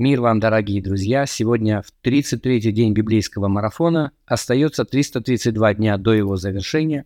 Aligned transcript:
Мир 0.00 0.22
вам, 0.22 0.40
дорогие 0.40 0.80
друзья! 0.80 1.26
Сегодня 1.26 1.82
в 1.82 1.92
33-й 2.02 2.72
день 2.72 2.94
библейского 2.94 3.48
марафона 3.48 4.12
остается 4.24 4.86
332 4.86 5.74
дня 5.74 5.98
до 5.98 6.14
его 6.14 6.36
завершения. 6.36 7.04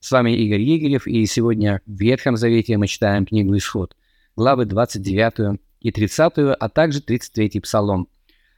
С 0.00 0.10
вами 0.10 0.32
Игорь 0.32 0.60
Егерев, 0.62 1.06
и 1.06 1.24
сегодня 1.26 1.80
в 1.86 1.92
Ветхом 1.92 2.36
Завете 2.36 2.76
мы 2.78 2.88
читаем 2.88 3.26
книгу 3.26 3.56
«Исход», 3.56 3.96
главы 4.34 4.64
29 4.64 5.60
и 5.82 5.92
30, 5.92 6.32
а 6.58 6.68
также 6.68 7.00
33 7.00 7.60
Псалом. 7.60 8.08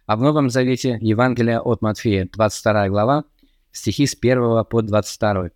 А 0.07 0.16
в 0.16 0.23
Новом 0.23 0.48
Завете 0.48 0.96
Евангелие 1.03 1.61
от 1.61 1.82
Матфея, 1.82 2.27
22 2.32 2.89
глава, 2.89 3.25
стихи 3.71 4.07
с 4.07 4.16
1 4.19 4.64
по 4.64 4.80
22. 4.80 5.51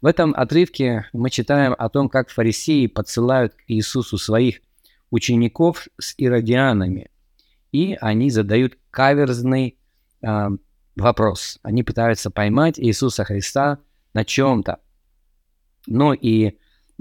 В 0.00 0.06
этом 0.06 0.34
отрывке 0.36 1.06
мы 1.12 1.30
читаем 1.30 1.76
о 1.78 1.88
том, 1.88 2.08
как 2.08 2.28
фарисеи 2.28 2.88
подсылают 2.88 3.54
к 3.54 3.62
Иисусу 3.68 4.18
своих 4.18 4.62
учеников 5.12 5.86
с 6.00 6.14
иродианами, 6.18 7.11
и 7.72 7.96
они 8.00 8.30
задают 8.30 8.78
каверзный 8.90 9.78
э, 10.22 10.48
вопрос. 10.94 11.58
Они 11.62 11.82
пытаются 11.82 12.30
поймать 12.30 12.78
Иисуса 12.78 13.24
Христа 13.24 13.78
на 14.14 14.24
чем-то. 14.24 14.78
Ну 15.86 16.12
и 16.12 16.58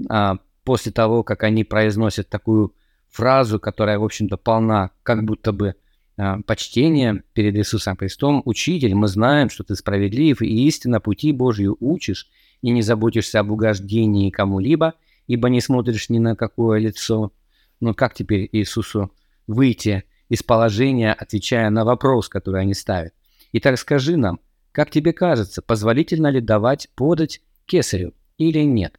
э, 0.10 0.34
после 0.64 0.92
того, 0.92 1.24
как 1.24 1.44
они 1.44 1.64
произносят 1.64 2.30
такую 2.30 2.74
фразу, 3.10 3.60
которая, 3.60 4.00
в 4.00 4.04
общем-то, 4.04 4.38
полна 4.38 4.92
как 5.04 5.24
будто 5.26 5.52
бы 5.52 5.76
э, 6.18 6.38
почтения 6.48 7.24
перед 7.34 7.56
Иисусом 7.56 7.98
Христом, 7.98 8.42
«Учитель, 8.46 8.96
мы 8.96 9.08
знаем, 9.08 9.50
что 9.50 9.64
ты 9.66 9.76
справедлив 9.76 10.42
и 10.42 10.68
истинно 10.68 11.02
пути 11.02 11.34
Божью 11.34 11.76
учишь, 11.82 12.30
и 12.62 12.70
не 12.70 12.82
заботишься 12.82 13.40
об 13.40 13.52
угождении 13.52 14.30
кому-либо, 14.30 14.94
ибо 15.28 15.50
не 15.50 15.60
смотришь 15.60 16.10
ни 16.10 16.20
на 16.20 16.36
какое 16.36 16.80
лицо». 16.80 17.34
Но 17.82 17.96
как 17.96 18.14
теперь 18.14 18.48
Иисусу 18.52 19.12
выйти 19.48 20.04
из 20.32 20.44
положения, 20.44 21.12
отвечая 21.12 21.70
на 21.70 21.84
вопрос, 21.84 22.30
который 22.30 22.62
они 22.62 22.74
ставят. 22.74 23.14
Итак, 23.52 23.78
скажи 23.78 24.16
нам, 24.16 24.40
как 24.72 24.90
тебе 24.90 25.12
кажется, 25.12 25.62
позволительно 25.62 26.28
ли 26.28 26.40
давать 26.40 26.88
подать 26.96 27.42
кесарю 27.66 28.14
или 28.38 28.60
нет? 28.60 28.98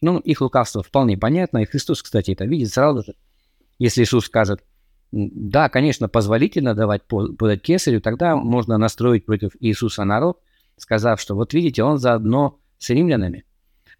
Ну, 0.00 0.18
их 0.20 0.40
лукавство 0.40 0.82
вполне 0.82 1.18
понятно, 1.18 1.58
и 1.58 1.66
Христос, 1.66 2.02
кстати, 2.02 2.30
это 2.30 2.46
видит 2.46 2.72
сразу 2.72 3.02
же. 3.02 3.14
Если 3.78 4.04
Иисус 4.04 4.24
скажет, 4.24 4.64
да, 5.12 5.68
конечно, 5.68 6.08
позволительно 6.08 6.74
давать 6.74 7.02
подать 7.04 7.60
кесарю, 7.60 8.00
тогда 8.00 8.34
можно 8.34 8.78
настроить 8.78 9.26
против 9.26 9.50
Иисуса 9.60 10.04
народ, 10.04 10.40
сказав, 10.78 11.20
что 11.20 11.34
вот 11.34 11.52
видите, 11.52 11.82
он 11.82 11.98
заодно 11.98 12.58
с 12.78 12.88
римлянами. 12.88 13.44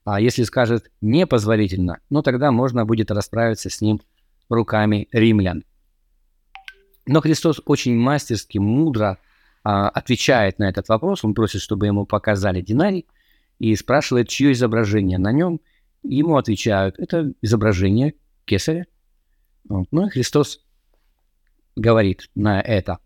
А 0.04 0.18
если 0.18 0.44
скажет 0.44 0.90
непозволительно, 1.02 2.00
ну 2.08 2.22
тогда 2.22 2.50
можно 2.52 2.86
будет 2.86 3.10
расправиться 3.10 3.68
с 3.68 3.82
ним 3.82 4.00
руками 4.48 5.08
римлян. 5.12 5.62
Но 7.06 7.20
Христос 7.20 7.60
очень 7.64 7.96
мастерски, 7.96 8.58
мудро 8.58 9.18
а, 9.62 9.88
отвечает 9.88 10.58
на 10.58 10.68
этот 10.68 10.88
вопрос. 10.88 11.24
Он 11.24 11.34
просит, 11.34 11.60
чтобы 11.60 11.86
ему 11.86 12.06
показали 12.06 12.60
динарий 12.60 13.06
и 13.58 13.74
спрашивает, 13.76 14.28
чье 14.28 14.52
изображение 14.52 15.18
на 15.18 15.32
нем. 15.32 15.60
Ему 16.02 16.36
отвечают, 16.36 16.98
это 16.98 17.32
изображение 17.40 18.14
кесаря. 18.44 18.86
Вот. 19.68 19.86
Ну 19.90 20.06
и 20.06 20.10
Христос 20.10 20.60
говорит 21.76 22.30
на 22.34 22.60
это. 22.60 22.98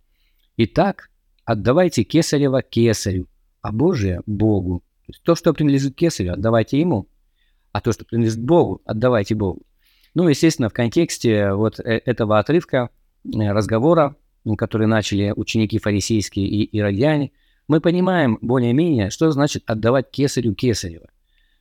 Итак, 0.56 1.10
отдавайте 1.44 2.02
кесарева 2.02 2.62
кесарю, 2.62 3.28
а 3.62 3.72
Божие– 3.72 4.22
Богу. 4.26 4.80
То, 5.06 5.12
есть 5.12 5.22
то, 5.22 5.34
что 5.34 5.54
принадлежит 5.54 5.94
кесарю, 5.94 6.32
отдавайте 6.32 6.80
ему, 6.80 7.08
а 7.72 7.80
то, 7.80 7.92
что 7.92 8.04
принадлежит 8.04 8.42
Богу, 8.42 8.82
отдавайте 8.84 9.34
Богу. 9.34 9.62
Ну, 10.14 10.28
естественно, 10.28 10.68
в 10.68 10.72
контексте 10.72 11.52
вот 11.52 11.78
э, 11.78 12.02
этого 12.04 12.38
отрывка 12.38 12.90
разговора, 13.32 14.16
который 14.56 14.86
начали 14.86 15.32
ученики 15.34 15.78
фарисейские 15.78 16.46
и 16.46 16.64
иродиане, 16.76 17.32
мы 17.66 17.80
понимаем 17.80 18.38
более-менее, 18.40 19.10
что 19.10 19.30
значит 19.30 19.62
отдавать 19.66 20.10
кесарю 20.10 20.54
кесарева. 20.54 21.08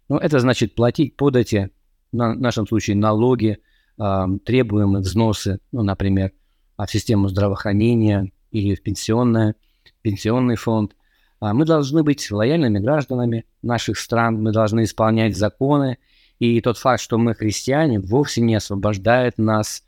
Ну, 0.10 0.18
это 0.18 0.40
значит 0.40 0.74
платить 0.74 1.18
подати, 1.18 1.70
на, 2.14 2.34
нашем 2.34 2.66
случае 2.66 2.96
налоги, 2.96 3.58
э, 4.00 4.26
требуемые 4.46 5.02
взносы, 5.02 5.60
ну, 5.72 5.84
например, 5.84 6.32
в 6.78 6.88
систему 6.88 7.28
здравоохранения 7.28 8.32
или 8.52 8.76
в 8.76 8.84
пенсионное, 8.84 9.56
пенсионный 10.02 10.56
фонд. 10.56 10.96
А 11.40 11.54
мы 11.54 11.66
должны 11.66 12.04
быть 12.04 12.32
лояльными 12.32 12.80
гражданами 12.80 13.46
наших 13.62 14.00
стран, 14.00 14.42
мы 14.42 14.52
должны 14.52 14.86
исполнять 14.86 15.36
законы, 15.36 15.98
и 16.40 16.62
тот 16.62 16.78
факт, 16.78 17.02
что 17.02 17.18
мы 17.18 17.34
христиане, 17.34 18.00
вовсе 18.00 18.42
не 18.42 18.56
освобождает 18.56 19.38
нас 19.38 19.84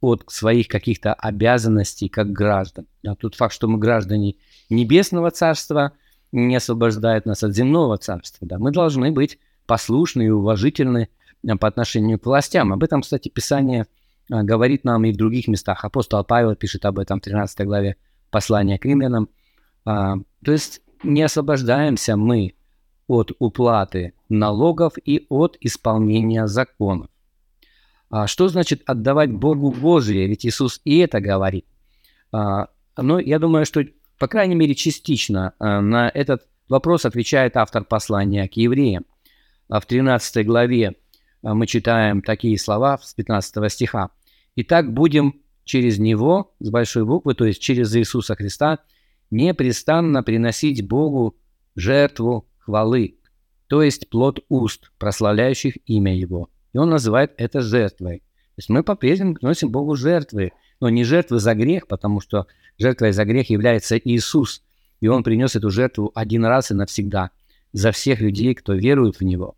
от 0.00 0.24
своих 0.28 0.68
каких-то 0.68 1.14
обязанностей 1.14 2.08
как 2.08 2.30
граждан. 2.30 2.86
А 3.06 3.14
тот 3.14 3.34
факт, 3.34 3.54
что 3.54 3.68
мы 3.68 3.78
граждане 3.78 4.36
Небесного 4.68 5.30
Царства, 5.30 5.92
не 6.32 6.56
освобождает 6.56 7.26
нас 7.26 7.42
от 7.42 7.54
земного 7.54 7.96
царства. 7.98 8.46
Да? 8.46 8.58
Мы 8.58 8.72
должны 8.72 9.10
быть 9.10 9.38
послушны 9.66 10.26
и 10.26 10.30
уважительны 10.30 11.08
а, 11.48 11.56
по 11.56 11.68
отношению 11.68 12.18
к 12.18 12.26
властям. 12.26 12.72
Об 12.72 12.82
этом, 12.82 13.02
кстати, 13.02 13.28
Писание 13.28 13.86
а, 14.30 14.42
говорит 14.42 14.84
нам 14.84 15.04
и 15.04 15.12
в 15.12 15.16
других 15.16 15.48
местах. 15.48 15.84
Апостол 15.84 16.22
Павел 16.24 16.54
пишет 16.54 16.84
об 16.84 16.98
этом 16.98 17.20
в 17.20 17.24
13 17.24 17.66
главе 17.66 17.96
послания 18.30 18.78
к 18.78 18.84
римлянам. 18.84 19.28
А, 19.84 20.16
то 20.44 20.52
есть 20.52 20.82
не 21.02 21.22
освобождаемся 21.22 22.16
мы 22.16 22.54
от 23.06 23.32
уплаты 23.38 24.14
налогов 24.28 24.94
и 25.02 25.26
от 25.28 25.56
исполнения 25.60 26.46
законов. 26.46 27.08
А 28.08 28.26
что 28.26 28.48
значит 28.48 28.82
отдавать 28.86 29.32
Богу 29.32 29.72
Божие? 29.72 30.26
Ведь 30.26 30.46
Иисус 30.46 30.80
и 30.84 30.98
это 30.98 31.20
говорит. 31.20 31.66
А, 32.32 32.68
но 32.96 33.18
я 33.18 33.38
думаю, 33.38 33.66
что, 33.66 33.84
по 34.18 34.28
крайней 34.28 34.54
мере, 34.54 34.74
частично 34.74 35.54
а, 35.58 35.80
на 35.80 36.08
этот 36.08 36.46
вопрос 36.68 37.04
отвечает 37.04 37.56
автор 37.56 37.84
послания 37.84 38.48
к 38.48 38.54
евреям. 38.54 39.04
В 39.68 39.80
13 39.80 40.46
главе 40.46 40.94
мы 41.42 41.66
читаем 41.66 42.22
такие 42.22 42.58
слова 42.58 42.98
с 42.98 43.14
15 43.14 43.72
стиха. 43.72 44.10
«Итак, 44.54 44.92
будем 44.92 45.42
через 45.64 45.98
Него, 45.98 46.54
с 46.60 46.70
большой 46.70 47.04
буквы, 47.04 47.34
то 47.34 47.44
есть 47.44 47.60
через 47.60 47.94
Иисуса 47.96 48.36
Христа, 48.36 48.78
непрестанно 49.30 50.22
приносить 50.22 50.86
Богу 50.86 51.36
жертву 51.74 52.48
хвалы, 52.58 53.18
то 53.66 53.82
есть 53.82 54.08
плод 54.08 54.44
уст, 54.48 54.92
прославляющих 54.98 55.76
имя 55.86 56.16
Его» 56.16 56.48
и 56.72 56.78
он 56.78 56.90
называет 56.90 57.32
это 57.36 57.60
жертвой. 57.60 58.18
То 58.56 58.60
есть 58.60 58.68
мы 58.68 58.82
по-прежнему 58.82 59.34
приносим 59.34 59.70
Богу 59.70 59.96
жертвы, 59.96 60.52
но 60.80 60.88
не 60.88 61.04
жертвы 61.04 61.40
за 61.40 61.54
грех, 61.54 61.86
потому 61.86 62.20
что 62.20 62.46
жертвой 62.78 63.12
за 63.12 63.24
грех 63.24 63.50
является 63.50 63.98
Иисус, 63.98 64.62
и 65.00 65.08
Он 65.08 65.22
принес 65.22 65.56
эту 65.56 65.70
жертву 65.70 66.10
один 66.14 66.44
раз 66.44 66.70
и 66.70 66.74
навсегда 66.74 67.30
за 67.72 67.92
всех 67.92 68.20
людей, 68.20 68.54
кто 68.54 68.72
верует 68.72 69.16
в 69.16 69.24
Него. 69.24 69.56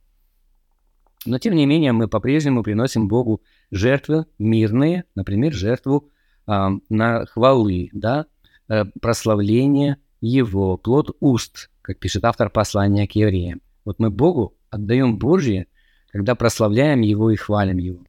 Но 1.26 1.38
тем 1.38 1.54
не 1.54 1.66
менее 1.66 1.92
мы 1.92 2.08
по-прежнему 2.08 2.62
приносим 2.62 3.08
Богу 3.08 3.42
жертвы 3.70 4.26
мирные, 4.38 5.04
например, 5.14 5.52
жертву 5.52 6.10
э, 6.46 6.68
на 6.88 7.26
хвалы, 7.26 7.90
да, 7.92 8.26
э, 8.68 8.84
прославление 9.00 9.98
Его, 10.20 10.76
плод 10.76 11.16
уст, 11.20 11.70
как 11.82 11.98
пишет 11.98 12.24
автор 12.24 12.50
послания 12.50 13.06
к 13.06 13.12
евреям. 13.12 13.60
Вот 13.84 13.98
мы 13.98 14.10
Богу 14.10 14.56
отдаем 14.70 15.18
Божье– 15.18 15.66
когда 16.10 16.34
прославляем 16.34 17.00
Его 17.00 17.30
и 17.30 17.36
хвалим 17.36 17.78
Его. 17.78 18.00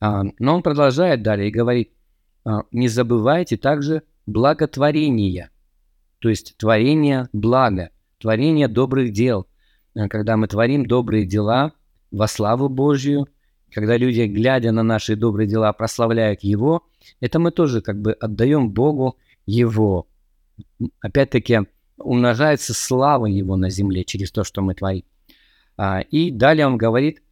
А, 0.00 0.24
но 0.38 0.56
он 0.56 0.62
продолжает 0.62 1.22
далее 1.22 1.48
и 1.48 1.52
говорит, 1.52 1.92
а, 2.44 2.62
не 2.72 2.88
забывайте 2.88 3.56
также 3.56 4.02
благотворения, 4.26 5.50
то 6.20 6.28
есть 6.28 6.56
творение 6.56 7.28
блага, 7.32 7.90
творение 8.18 8.68
добрых 8.68 9.12
дел. 9.12 9.46
А, 9.94 10.08
когда 10.08 10.36
мы 10.36 10.48
творим 10.48 10.86
добрые 10.86 11.24
дела 11.24 11.72
во 12.10 12.26
славу 12.26 12.68
Божью, 12.68 13.28
когда 13.72 13.96
люди, 13.96 14.22
глядя 14.22 14.72
на 14.72 14.82
наши 14.82 15.16
добрые 15.16 15.48
дела, 15.48 15.72
прославляют 15.72 16.42
Его, 16.42 16.82
это 17.20 17.38
мы 17.38 17.50
тоже 17.50 17.80
как 17.80 18.00
бы 18.00 18.12
отдаем 18.12 18.70
Богу 18.70 19.16
Его. 19.46 20.08
Опять-таки 21.00 21.60
умножается 21.96 22.74
слава 22.74 23.26
Его 23.26 23.56
на 23.56 23.70
земле 23.70 24.04
через 24.04 24.32
то, 24.32 24.44
что 24.44 24.62
мы 24.62 24.74
творим. 24.74 25.04
А, 25.82 26.00
и 26.00 26.30
далее 26.30 26.66
он 26.66 26.76
говорит 26.76 27.22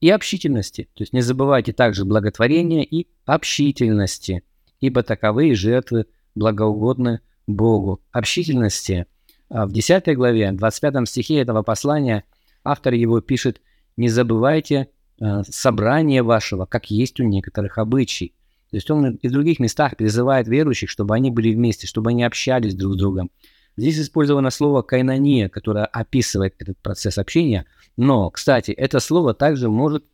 и 0.00 0.08
общительности. 0.08 0.88
То 0.94 1.02
есть 1.02 1.12
не 1.12 1.20
забывайте 1.20 1.72
также 1.72 2.04
благотворения 2.04 2.84
и 2.84 3.08
общительности, 3.24 4.44
ибо 4.78 5.02
таковые 5.02 5.56
жертвы 5.56 6.06
благоугодны 6.36 7.22
Богу. 7.48 8.00
Общительности. 8.12 9.06
А, 9.48 9.66
в 9.66 9.72
10 9.72 10.14
главе, 10.14 10.52
25 10.52 11.08
стихе 11.08 11.40
этого 11.40 11.64
послания 11.64 12.22
автор 12.62 12.94
его 12.94 13.20
пишет 13.20 13.60
«Не 13.96 14.08
забывайте 14.08 14.86
а, 15.20 15.42
собрание 15.42 16.22
вашего, 16.22 16.66
как 16.66 16.88
есть 16.88 17.18
у 17.18 17.24
некоторых 17.24 17.78
обычай». 17.78 18.32
То 18.70 18.76
есть 18.76 18.88
он 18.92 19.16
и 19.16 19.26
в 19.26 19.32
других 19.32 19.58
местах 19.58 19.96
призывает 19.96 20.46
верующих, 20.46 20.88
чтобы 20.88 21.16
они 21.16 21.32
были 21.32 21.52
вместе, 21.52 21.88
чтобы 21.88 22.10
они 22.10 22.22
общались 22.22 22.76
друг 22.76 22.92
с 22.92 22.96
другом. 22.96 23.32
Здесь 23.76 23.98
использовано 23.98 24.50
слово 24.50 24.82
«кайнония», 24.82 25.48
которое 25.48 25.86
описывает 25.86 26.54
этот 26.58 26.78
процесс 26.78 27.18
общения. 27.18 27.66
Но, 27.96 28.30
кстати, 28.30 28.70
это 28.70 29.00
слово 29.00 29.34
также 29.34 29.70
может 29.70 30.04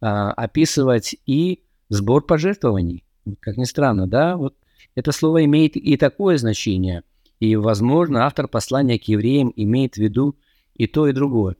а, 0.00 0.32
описывать 0.32 1.16
и 1.26 1.62
сбор 1.88 2.26
пожертвований. 2.26 3.04
Как 3.40 3.56
ни 3.56 3.64
странно, 3.64 4.06
да? 4.06 4.36
Вот 4.36 4.54
Это 4.94 5.12
слово 5.12 5.44
имеет 5.44 5.76
и 5.76 5.96
такое 5.96 6.36
значение, 6.38 7.02
и, 7.40 7.56
возможно, 7.56 8.26
автор 8.26 8.48
послания 8.48 8.98
к 8.98 9.04
евреям 9.04 9.52
имеет 9.56 9.94
в 9.94 9.98
виду 9.98 10.36
и 10.74 10.86
то, 10.86 11.06
и 11.08 11.12
другое. 11.12 11.56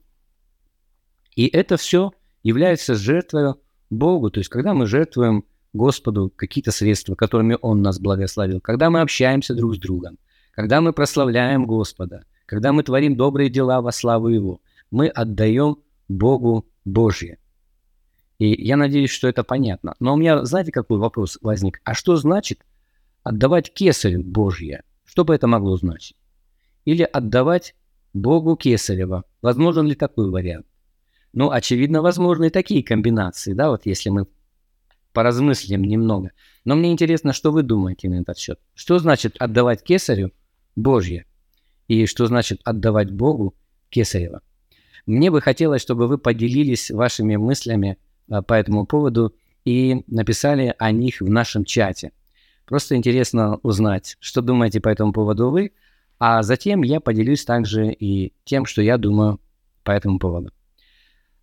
И 1.35 1.47
это 1.47 1.77
все 1.77 2.13
является 2.43 2.95
жертвой 2.95 3.55
Богу, 3.91 4.31
то 4.31 4.41
есть 4.41 4.51
когда 4.51 4.75
мы 4.75 4.87
жертвуем 4.87 5.45
Господу 5.73 6.33
какие-то 6.35 6.71
средства, 6.71 7.15
которыми 7.15 7.59
Он 7.61 7.83
нас 7.83 7.99
благословил, 7.99 8.61
когда 8.61 8.89
мы 8.91 9.01
общаемся 9.01 9.55
друг 9.55 9.75
с 9.75 9.79
другом, 9.79 10.19
когда 10.57 10.81
мы 10.81 10.95
прославляем 10.95 11.67
Господа, 11.67 12.25
когда 12.47 12.73
мы 12.73 12.83
творим 12.83 13.15
добрые 13.15 13.51
дела 13.51 13.83
во 13.83 13.93
славу 13.93 14.29
Его, 14.29 14.61
мы 14.91 15.07
отдаем 15.09 15.77
Богу 16.09 16.67
Божье. 16.85 17.39
И 18.39 18.65
я 18.67 18.79
надеюсь, 18.79 19.11
что 19.11 19.29
это 19.29 19.45
понятно. 19.45 19.95
Но 20.01 20.15
у 20.15 20.17
меня, 20.17 20.45
знаете, 20.47 20.73
какой 20.73 20.99
вопрос 20.99 21.39
возник? 21.43 21.81
А 21.85 21.93
что 21.93 22.17
значит 22.17 22.65
отдавать 23.23 23.73
кесарю 23.73 24.23
Божье? 24.23 24.83
Что 25.05 25.27
бы 25.27 25.35
это 25.35 25.47
могло 25.47 25.77
значить? 25.77 26.17
Или 26.87 27.03
отдавать 27.03 27.75
Богу 28.15 28.57
кесарева? 28.57 29.25
Возможен 29.43 29.87
ли 29.87 29.95
такой 29.95 30.31
вариант? 30.31 30.67
Ну, 31.35 31.51
очевидно, 31.51 32.01
возможны 32.01 32.47
и 32.47 32.51
такие 32.51 32.83
комбинации, 32.83 33.53
да, 33.53 33.69
вот 33.69 33.85
если 33.85 34.09
мы 34.09 34.27
поразмыслим 35.13 35.83
немного. 35.83 36.31
Но 36.65 36.77
мне 36.77 36.93
интересно, 36.93 37.35
что 37.35 37.53
вы 37.53 37.63
думаете 37.63 38.09
на 38.09 38.23
этот 38.23 38.39
счет. 38.39 38.59
Что 38.75 38.99
значит 38.99 39.37
отдавать 39.39 39.83
кесарю 39.83 40.33
Божье? 40.77 41.27
И 41.89 42.07
что 42.07 42.27
значит 42.27 42.61
отдавать 42.65 43.11
Богу 43.11 43.55
кесарева? 43.89 44.43
Мне 45.07 45.31
бы 45.31 45.41
хотелось, 45.41 45.83
чтобы 45.83 46.09
вы 46.09 46.19
поделились 46.19 46.91
вашими 46.91 47.37
мыслями 47.37 47.99
а, 48.29 48.43
по 48.43 48.55
этому 48.55 48.87
поводу 48.87 49.35
и 49.65 50.05
написали 50.07 50.75
о 50.79 50.91
них 50.93 51.21
в 51.21 51.29
нашем 51.29 51.65
чате. 51.65 52.13
Просто 52.67 52.97
интересно 52.97 53.59
узнать, 53.63 54.17
что 54.21 54.43
думаете 54.43 54.81
по 54.81 54.89
этому 54.89 55.13
поводу 55.13 55.51
вы, 55.51 55.73
а 56.19 56.43
затем 56.43 56.83
я 56.83 57.01
поделюсь 57.01 57.45
также 57.45 57.93
и 57.93 58.33
тем, 58.45 58.67
что 58.67 58.83
я 58.83 58.99
думаю 58.99 59.41
по 59.85 59.93
этому 59.93 60.19
поводу. 60.19 60.51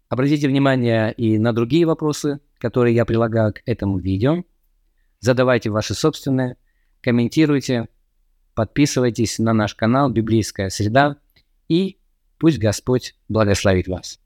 Обратите 0.10 0.48
внимание 0.48 1.14
и 1.14 1.38
на 1.40 1.54
другие 1.54 1.86
вопросы, 1.86 2.40
которые 2.58 2.94
я 2.96 3.06
прилагаю 3.06 3.54
к 3.54 3.62
этому 3.66 3.98
видео. 3.98 4.44
Задавайте 5.20 5.70
ваши 5.70 5.94
собственные, 5.94 6.58
комментируйте, 7.02 7.88
подписывайтесь 8.56 9.40
на 9.40 9.54
наш 9.54 9.76
канал 9.76 10.10
«Библейская 10.10 10.70
среда» 10.70 11.18
и 11.68 11.98
пусть 12.38 12.60
Господь 12.60 13.16
благословит 13.30 13.88
вас. 13.88 14.20